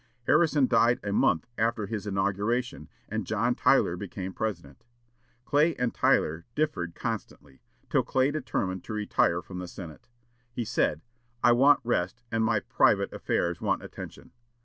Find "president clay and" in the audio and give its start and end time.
4.33-5.93